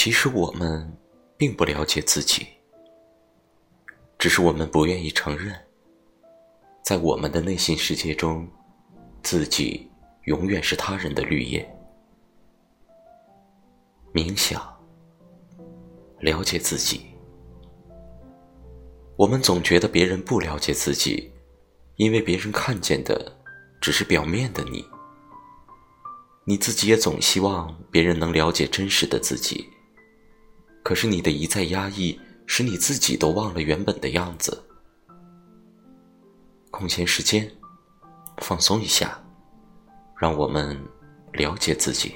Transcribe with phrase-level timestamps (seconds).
[0.00, 0.96] 其实我们
[1.36, 2.46] 并不了解自己，
[4.16, 5.52] 只是我们不愿意承认，
[6.84, 8.48] 在我们的内心世界中，
[9.24, 9.90] 自己
[10.26, 11.68] 永远是他人的绿叶。
[14.14, 14.62] 冥想，
[16.20, 17.00] 了解自己。
[19.16, 21.32] 我们总觉得别人不了解自己，
[21.96, 23.36] 因为别人看见的
[23.80, 24.84] 只是表面的你。
[26.44, 29.68] 你自己也总希望别人能了解真实的自己。
[30.88, 34.64] 可是你的一再压抑，使你自己都忘了原本的样子。
[36.70, 37.46] 空闲时间，
[38.38, 39.22] 放松一下，
[40.16, 40.82] 让我们
[41.34, 42.14] 了解自己。